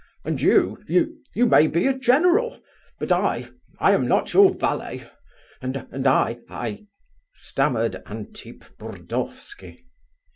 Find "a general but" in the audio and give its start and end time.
1.85-3.11